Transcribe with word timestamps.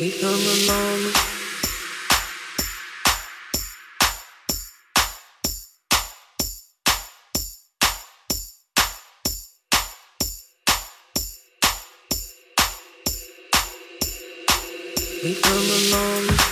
We 0.00 0.10
come 0.10 0.30
along. 0.30 1.12
We 15.22 15.34
come 15.34 15.52
along. 15.52 16.51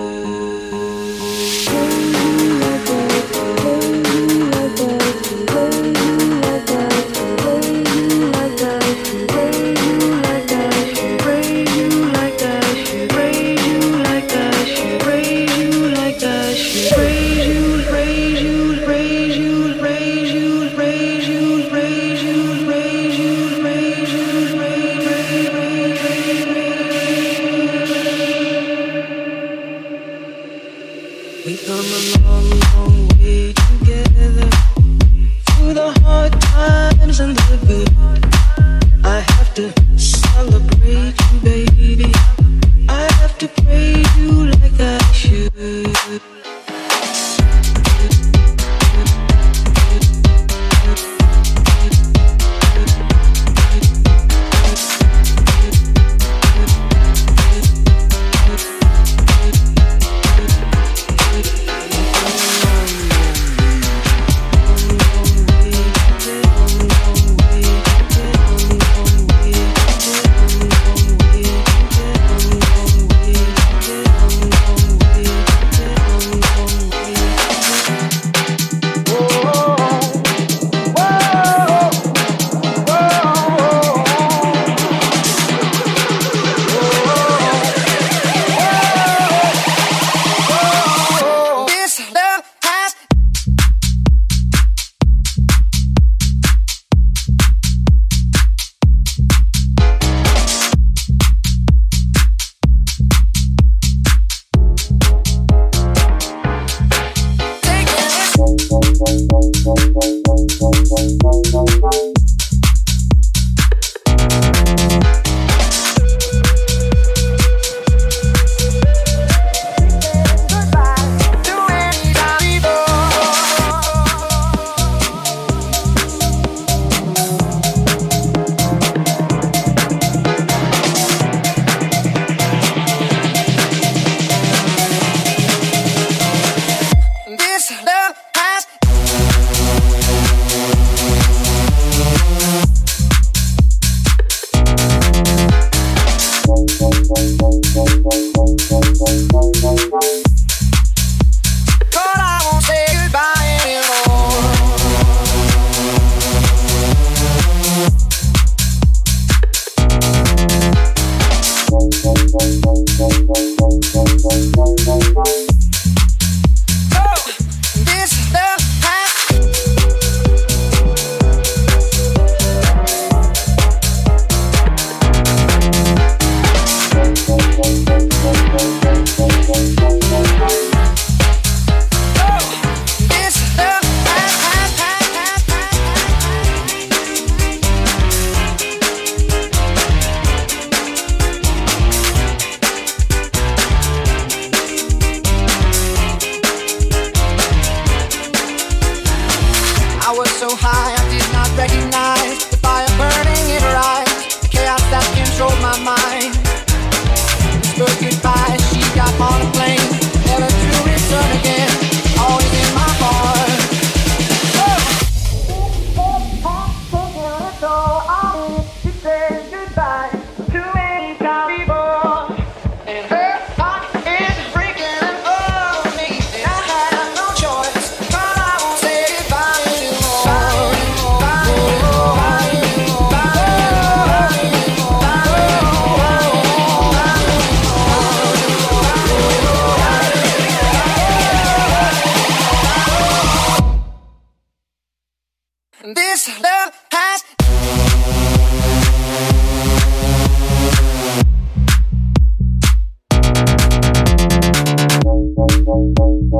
Thank 255.81 256.31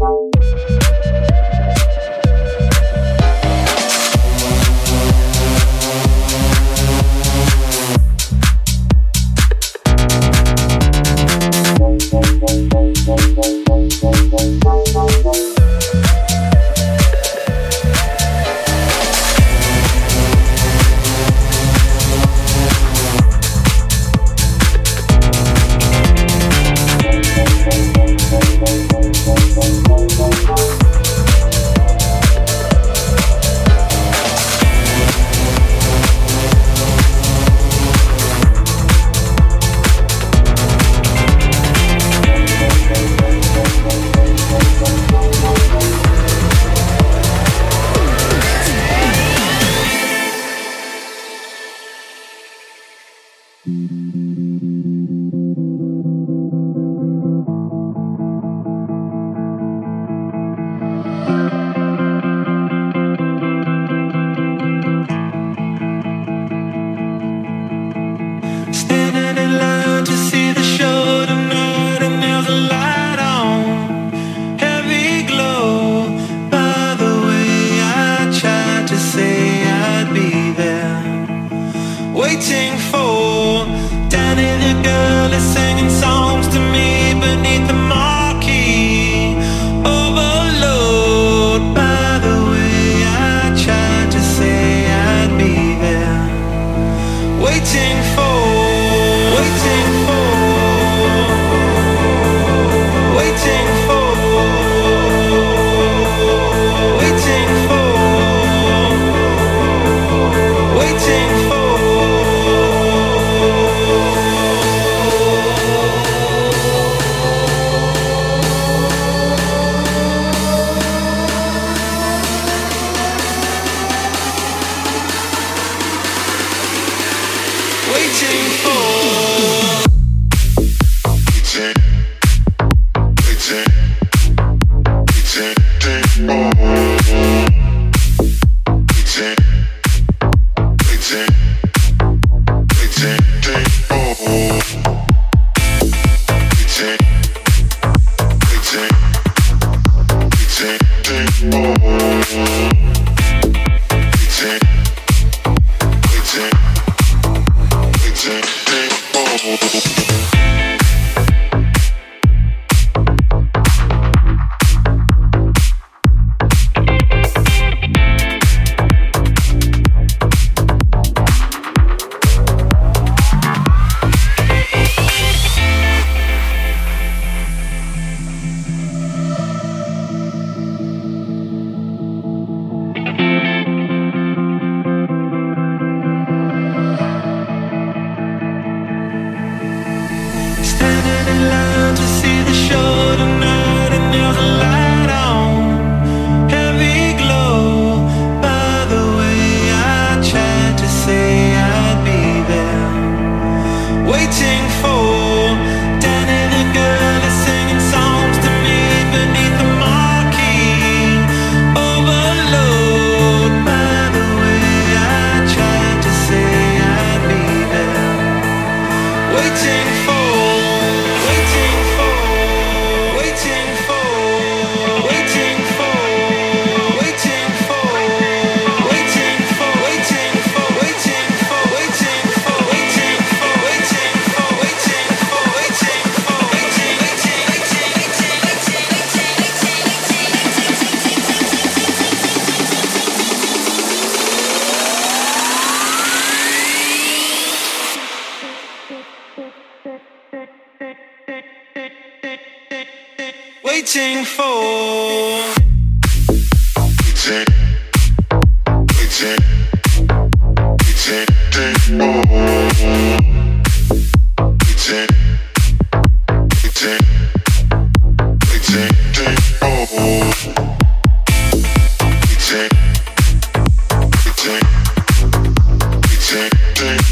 you. 0.00 0.21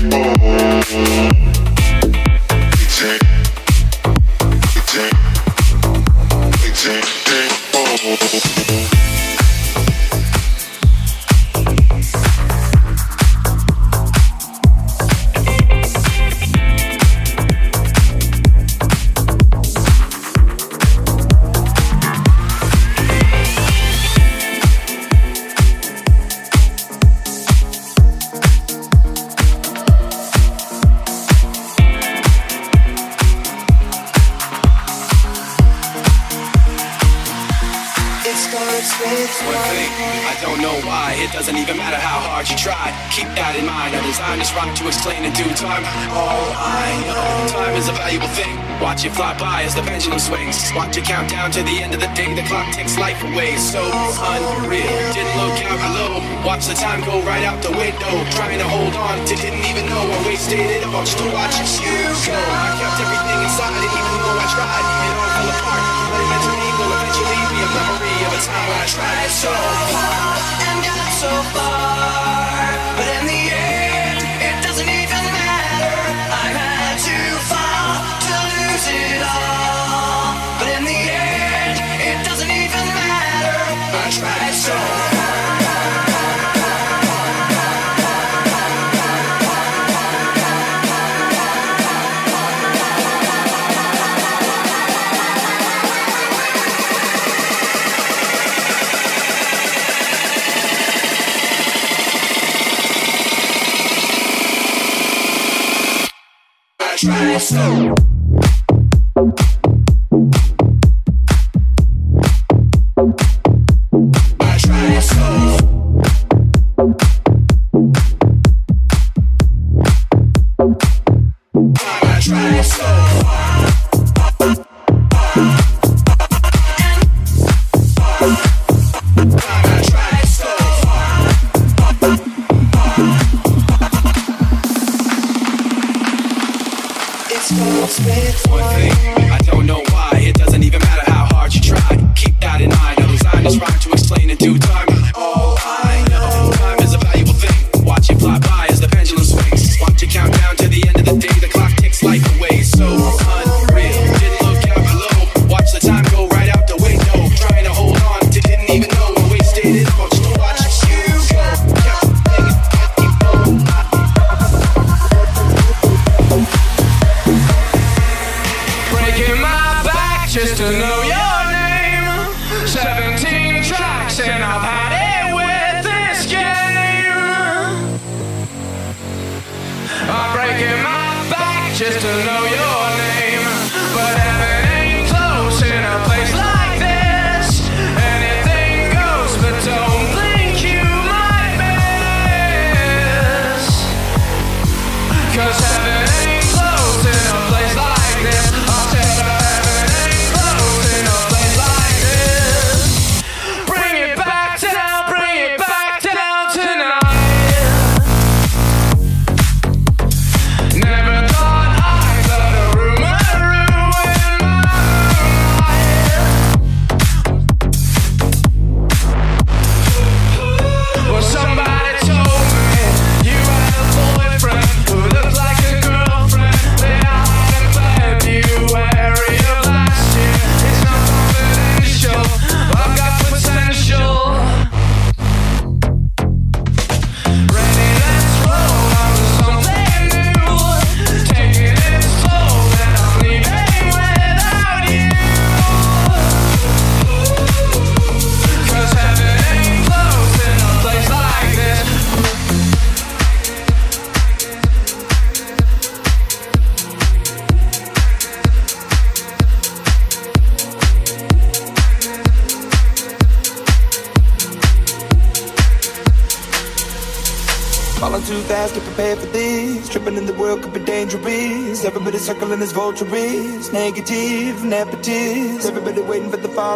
Oh. 0.02 0.69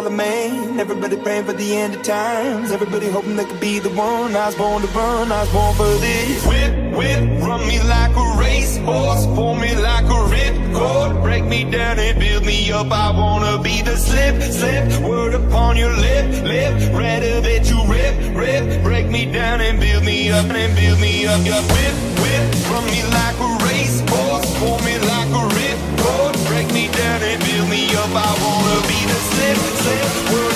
Charlemagne. 0.05 0.79
Everybody 0.79 1.17
praying 1.17 1.45
for 1.45 1.53
the 1.53 1.75
end 1.75 1.95
of 1.95 2.03
times. 2.03 2.71
Everybody 2.71 3.09
hoping 3.09 3.37
they 3.37 3.45
could 3.45 3.59
be 3.59 3.79
the 3.79 3.89
one. 3.89 4.35
I 4.35 4.45
was 4.45 4.55
born 4.55 4.83
to 4.83 4.87
run, 4.89 5.31
I 5.31 5.41
was 5.41 5.51
born 5.51 5.75
for 5.75 5.93
this. 5.99 6.45
Whip, 6.45 6.73
whip, 6.95 7.41
run 7.41 7.67
me 7.67 7.81
like 7.81 8.15
a 8.15 8.37
racehorse, 8.39 9.25
pull 9.33 9.55
me 9.55 9.73
like 9.75 10.05
a 10.05 10.21
ripcord. 10.35 11.23
Break 11.23 11.45
me 11.45 11.63
down 11.63 11.97
and 11.97 12.19
build 12.19 12.45
me 12.45 12.71
up. 12.71 12.91
I 12.91 13.09
wanna 13.17 13.63
be 13.63 13.81
the 13.81 13.97
slip, 13.97 14.39
slip. 14.43 15.01
Word 15.01 15.33
upon 15.33 15.75
your 15.75 15.95
lip, 15.97 16.43
lip. 16.43 16.73
Ready 16.93 17.39
that 17.47 17.67
you 17.67 17.79
rip, 17.89 18.15
rip. 18.37 18.83
Break 18.83 19.07
me 19.09 19.25
down 19.25 19.59
and 19.59 19.79
build 19.79 20.05
me 20.05 20.29
up 20.29 20.45
and 20.45 20.75
build 20.75 20.99
me 20.99 21.25
up. 21.25 21.43
Yeah. 21.43 21.61
Whip, 21.73 21.95
whip, 22.21 22.45
run 22.69 22.85
me 22.93 23.01
like 23.17 23.37
a 23.41 23.51
racehorse, 23.65 24.49
pull 24.59 24.77
me 24.85 24.99
like 24.99 25.31
a 25.41 25.43
ripcord. 25.57 26.33
Break 26.47 26.71
me 26.73 26.89
down 26.89 27.23
and 27.23 27.43
build 27.43 27.69
me 27.69 27.74
up, 28.05 28.15
I 28.15 28.33
wanna 28.43 28.87
be 28.87 29.05
the 29.05 29.19
same, 29.35 29.55
slip. 29.55 30.54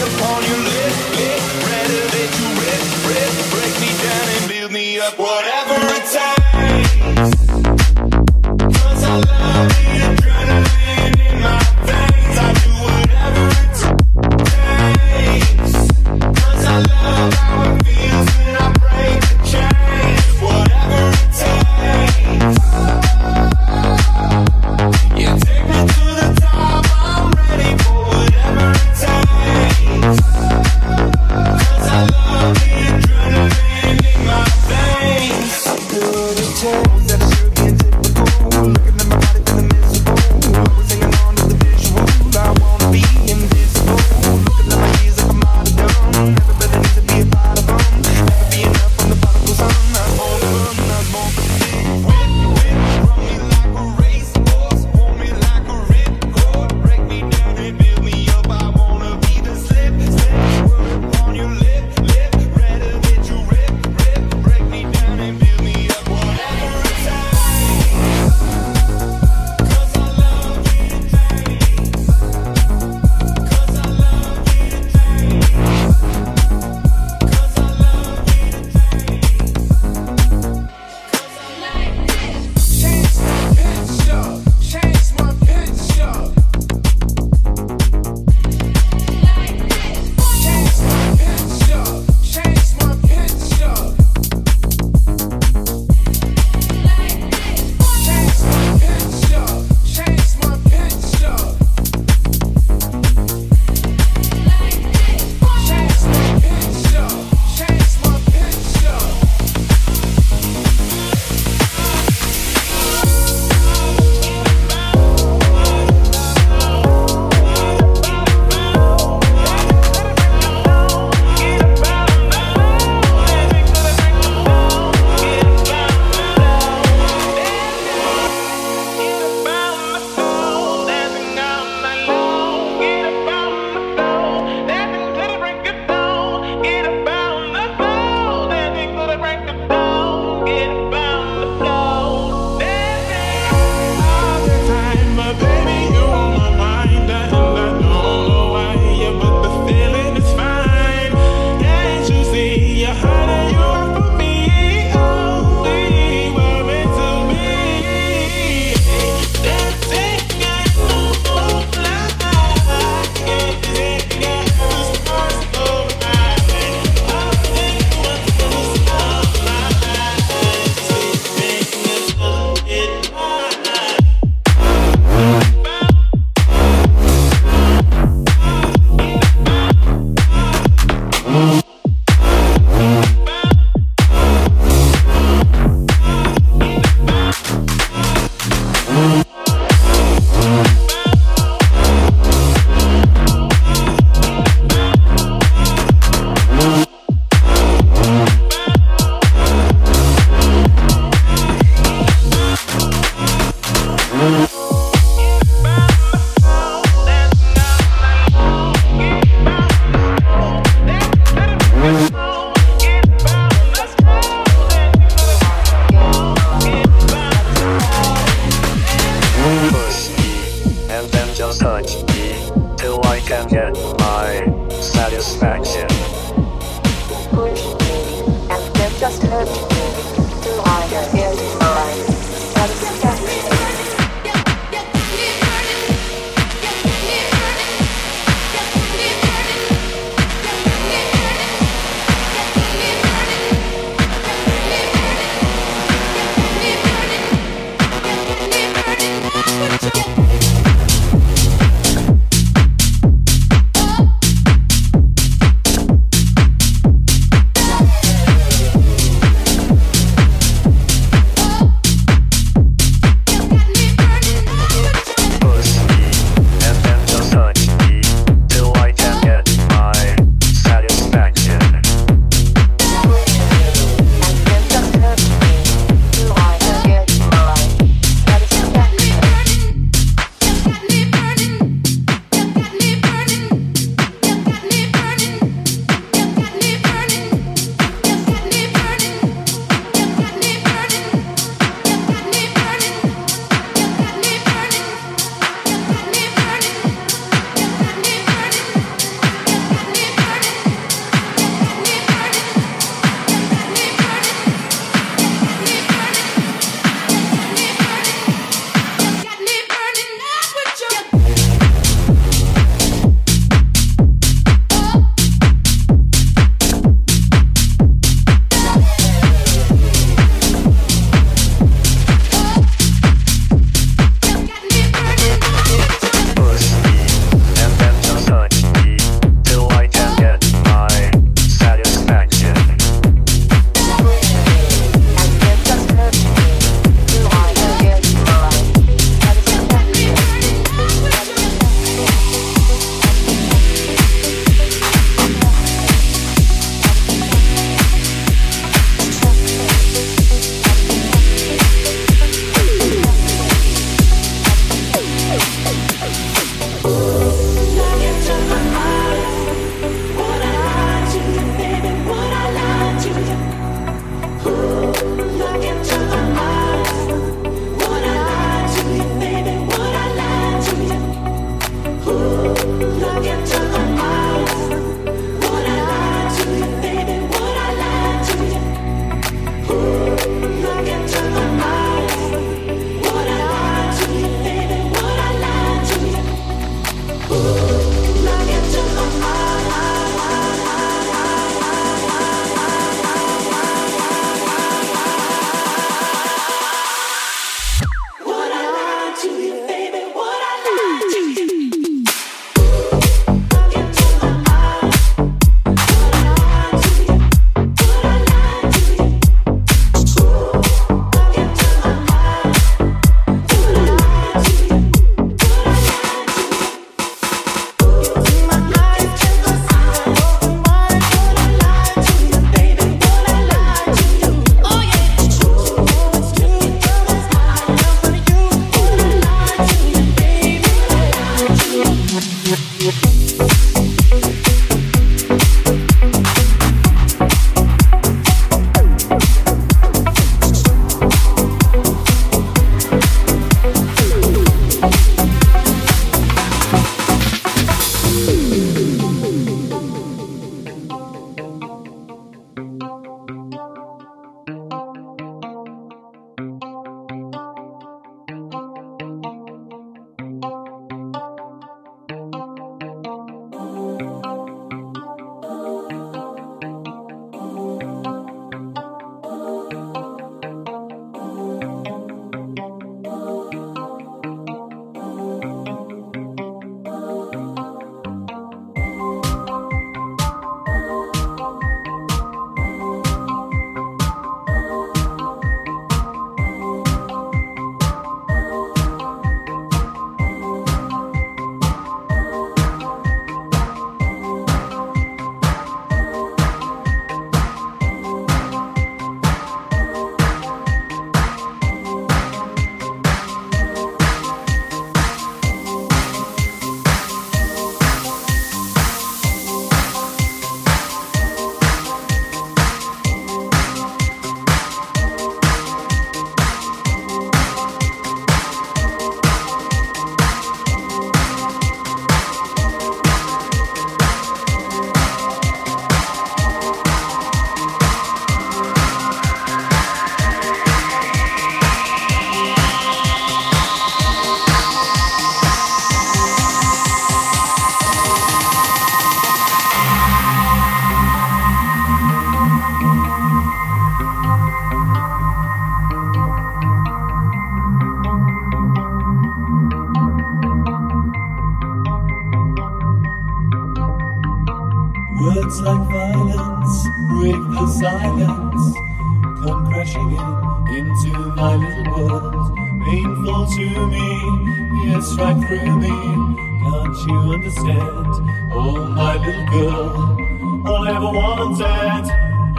understand. 567.40 568.52
Oh, 568.52 568.88
my 568.90 569.16
little 569.16 569.46
girl, 569.48 570.68
all 570.68 570.88
I 570.88 570.92
ever 570.92 571.12
wanted, 571.20 572.06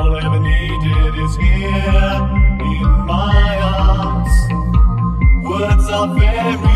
all 0.01 0.17
I 0.17 0.25
ever 0.25 0.41
needed 0.41 1.15
is 1.25 1.37
here 1.37 2.17
in 2.65 2.89
my 3.07 3.59
arms. 3.61 4.35
Words 5.45 5.87
are 5.91 6.09
very 6.19 6.70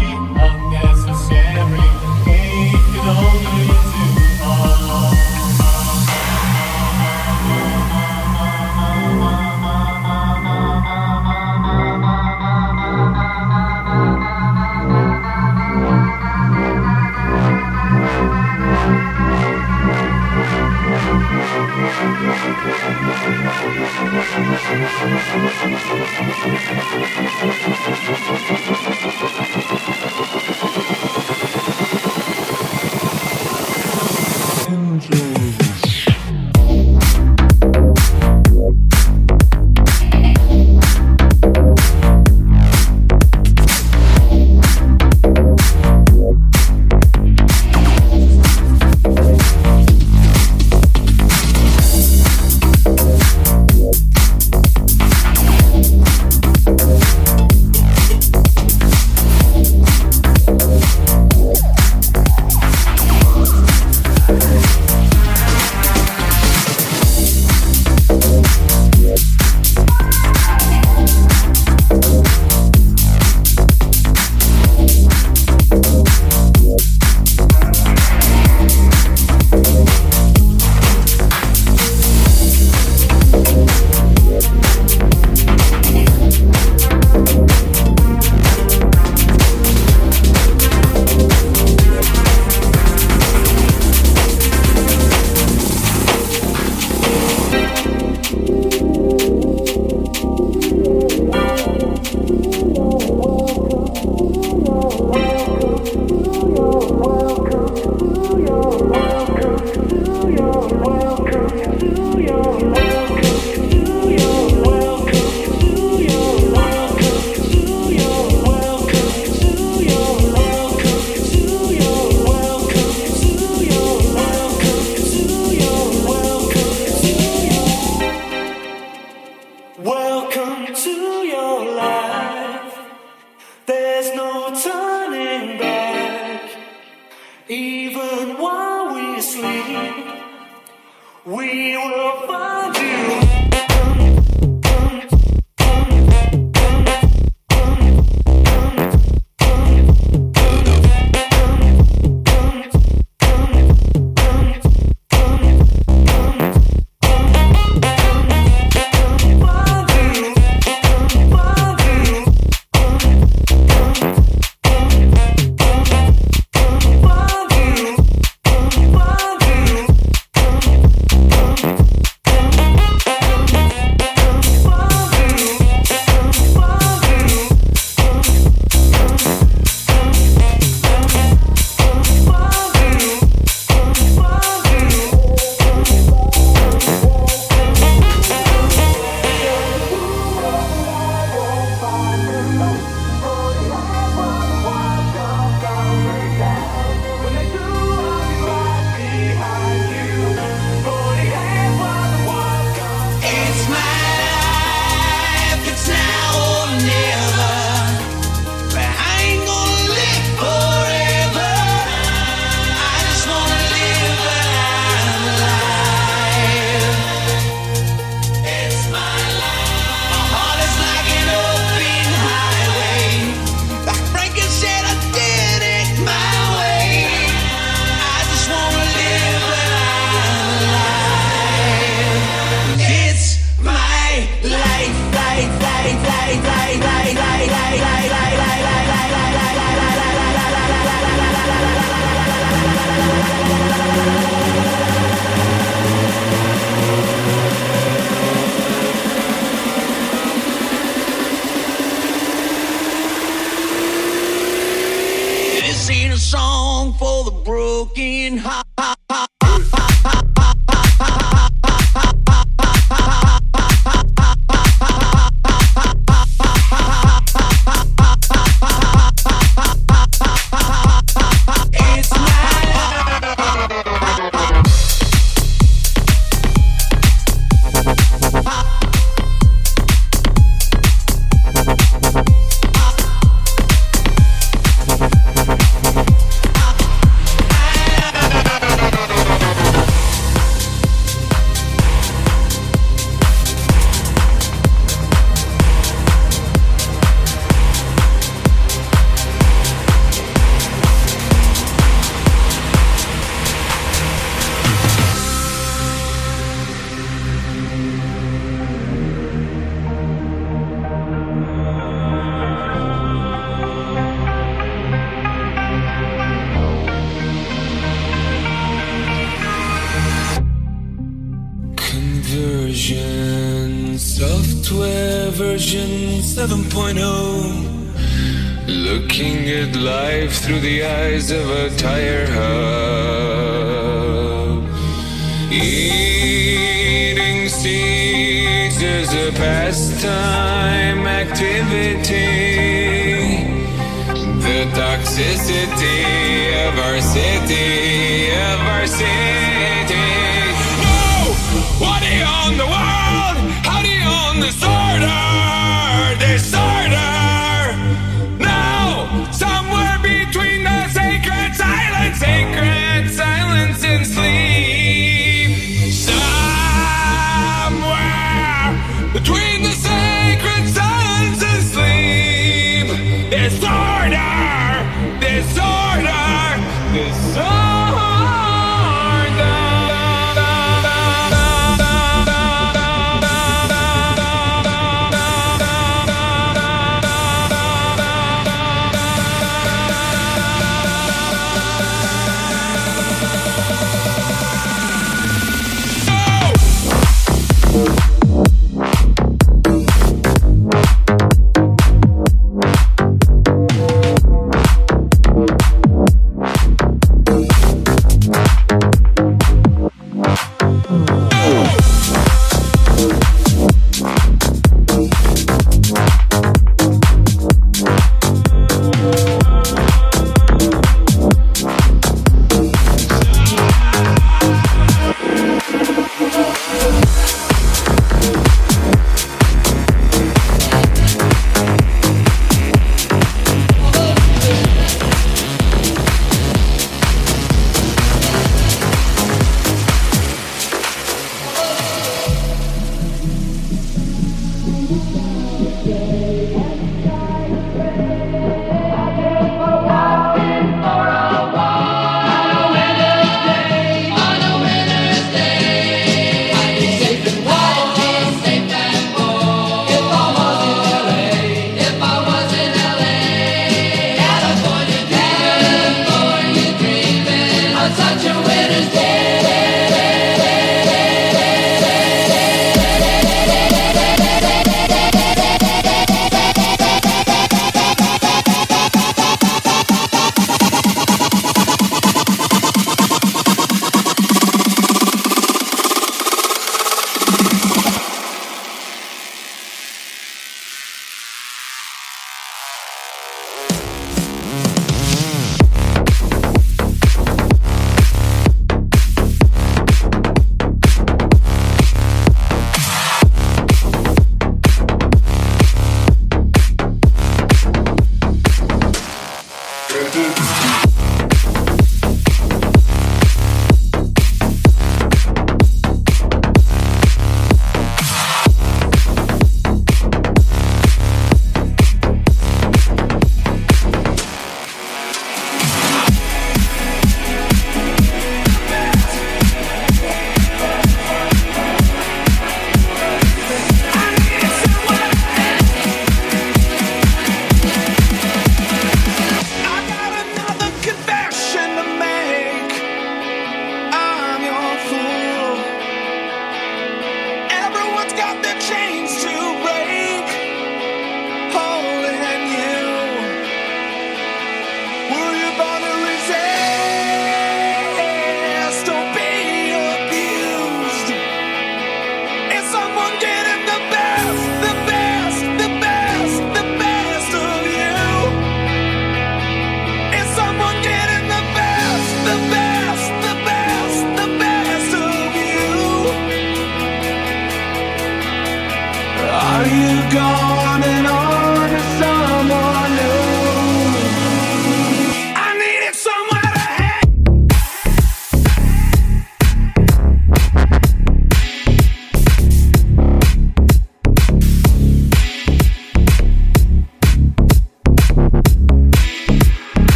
You 510.14 510.53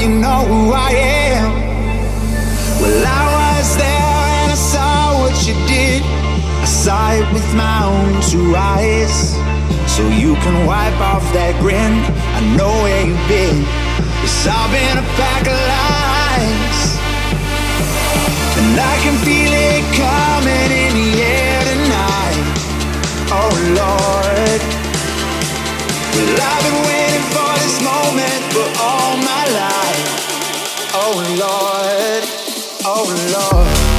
you 0.00 0.08
know 0.08 0.40
who 0.48 0.72
I 0.72 0.92
am. 1.36 1.52
Well, 2.80 3.04
I 3.04 3.22
was 3.36 3.76
there 3.76 4.16
and 4.40 4.52
I 4.52 4.54
saw 4.56 5.20
what 5.20 5.36
you 5.46 5.52
did. 5.68 6.00
I 6.02 6.64
saw 6.64 7.12
it 7.12 7.28
with 7.34 7.44
my 7.54 7.84
own 7.84 8.22
two 8.30 8.56
eyes. 8.56 9.36
So 9.94 10.08
you 10.08 10.36
can 10.40 10.64
wipe 10.64 10.98
off 11.00 11.24
that 11.36 11.52
grin. 11.60 11.92
I 12.32 12.40
know 12.56 12.72
where 12.80 13.04
you've 13.04 13.28
been. 13.28 13.60
Yes, 14.24 14.48
I've 14.48 14.72
been 14.72 14.96
a 15.04 15.06
pack 15.20 15.44
of 15.44 15.60
lies. 15.76 16.80
And 18.56 18.80
I 18.80 18.94
can 19.04 19.16
feel 19.20 19.52
it 19.52 19.84
coming 20.00 20.70
in 20.84 20.92
the 20.96 21.10
air 21.20 21.60
tonight. 21.68 22.40
Oh 23.36 23.52
Lord. 23.76 24.60
Well, 26.16 26.40
I've 26.40 26.64
been 26.64 26.78
waiting 26.88 26.99
Oh 31.12 31.16
Lord. 31.16 32.24
Oh 32.84 33.04
Lord. 33.32 33.89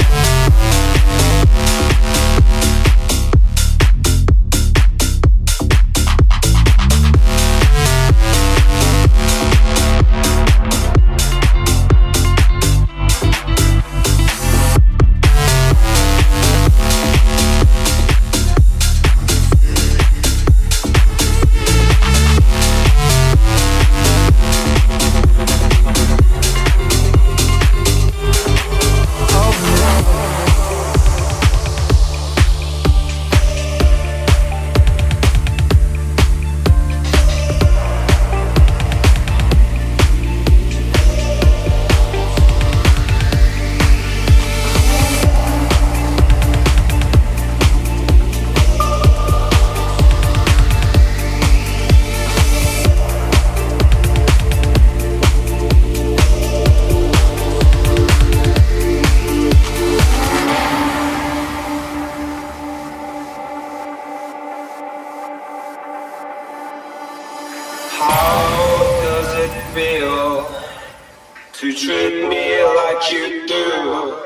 To 71.62 71.72
treat 71.72 72.28
me 72.28 72.64
like 72.64 73.12
you 73.12 73.46
do? 73.46 74.18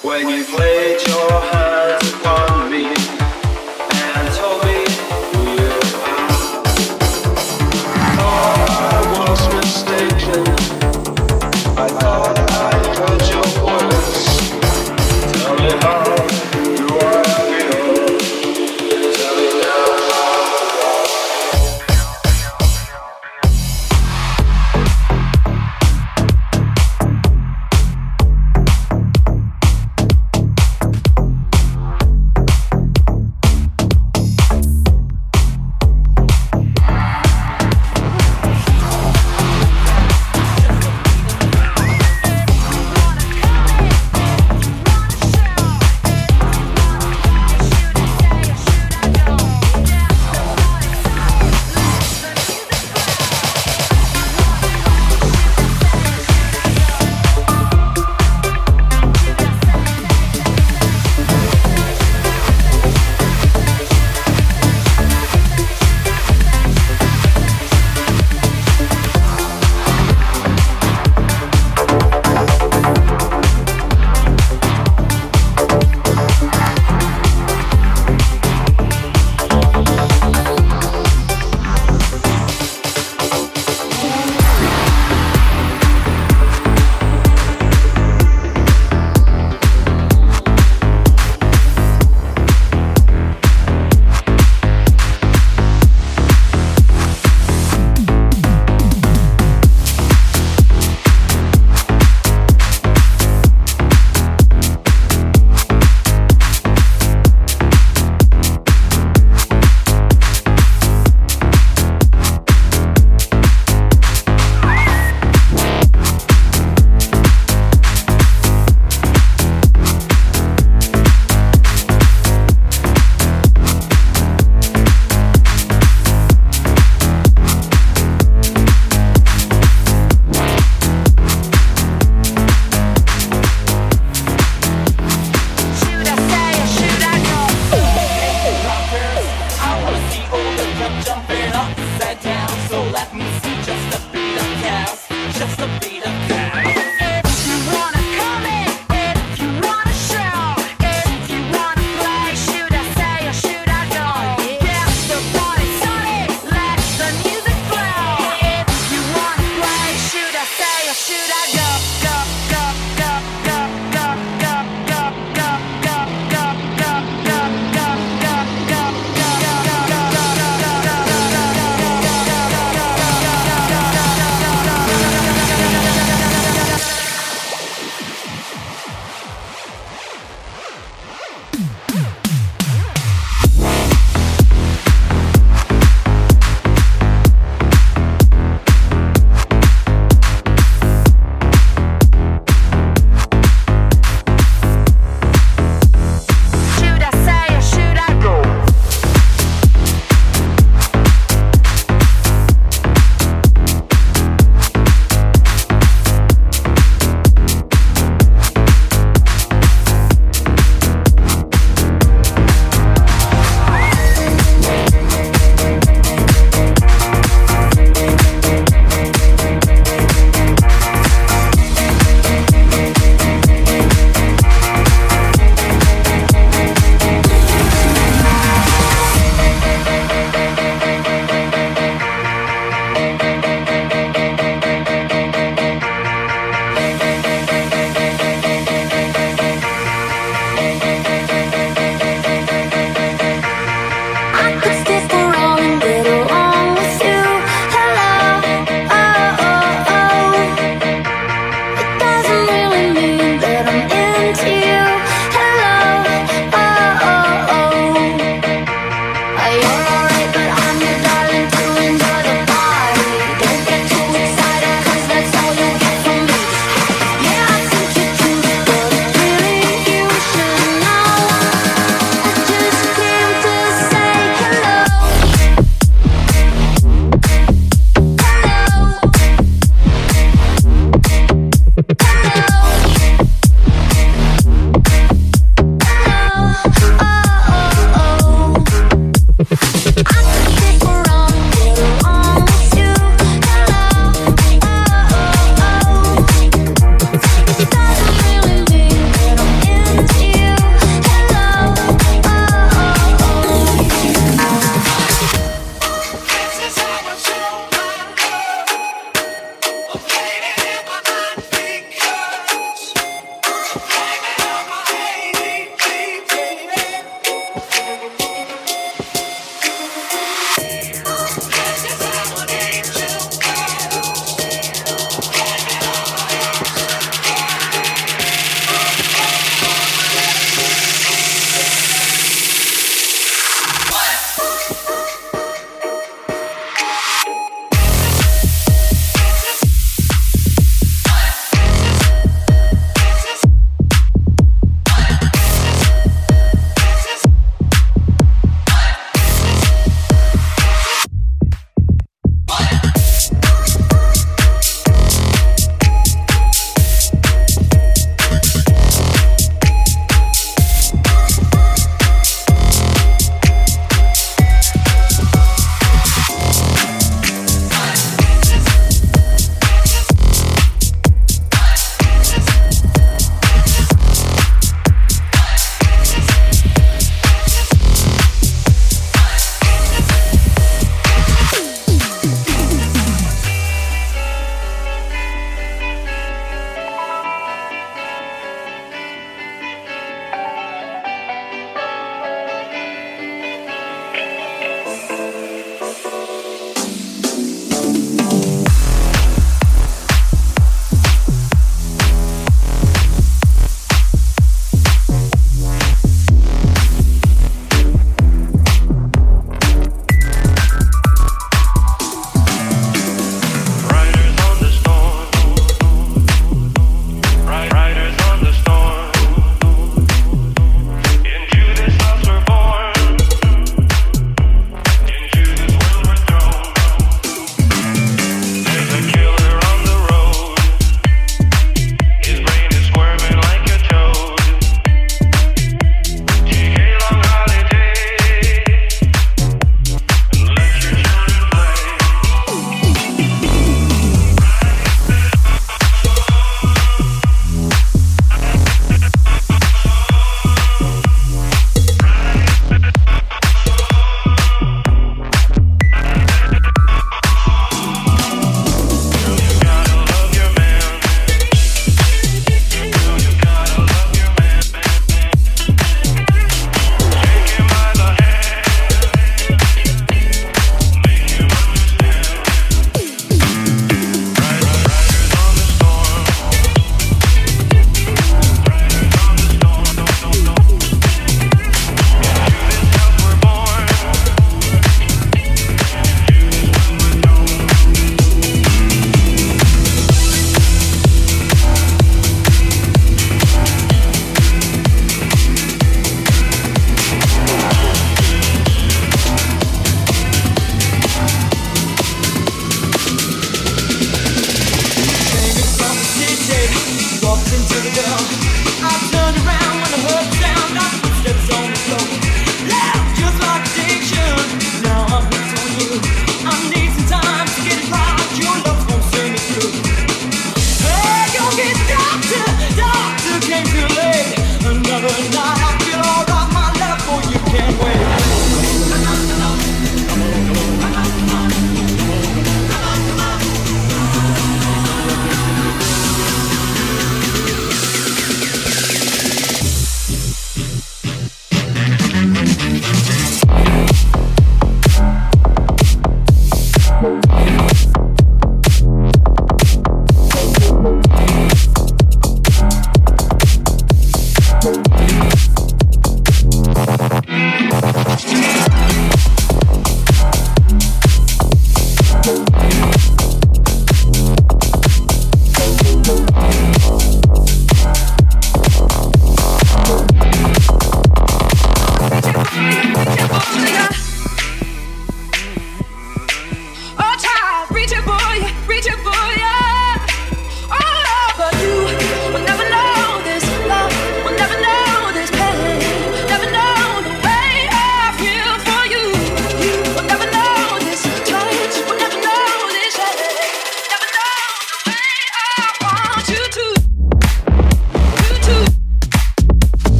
When 0.00 0.26
you 0.30 0.46
laid 0.56 1.06
your 1.06 1.40
hands 1.42 2.14
upon 2.14 2.47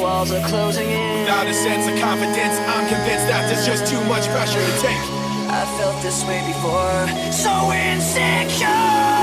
walls 0.00 0.32
are 0.32 0.46
closing 0.48 0.88
in. 0.88 1.26
Not 1.26 1.46
a 1.46 1.54
sense 1.54 1.86
of 1.86 1.98
confidence, 1.98 2.56
I'm 2.68 2.86
convinced 2.88 3.26
that 3.28 3.48
there's 3.48 3.66
just 3.66 3.86
too 3.86 4.02
much 4.04 4.26
pressure 4.28 4.60
to 4.60 4.74
take. 4.80 5.02
I 5.48 5.64
felt 5.78 6.02
this 6.02 6.24
way 6.24 6.40
before, 6.46 7.06
so 7.32 7.72
insecure. 7.72 9.15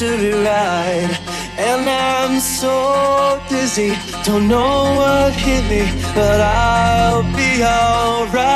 to 0.00 0.16
be 0.16 0.30
right. 0.32 1.10
And 1.58 1.86
I'm 1.86 2.40
so 2.40 3.38
dizzy. 3.50 3.92
Don't 4.24 4.48
know 4.48 4.94
what 4.96 5.34
hit 5.34 5.64
me 5.68 5.82
But 6.14 6.40
I'll 6.40 7.22
be 7.36 7.62
alright. 7.62 8.49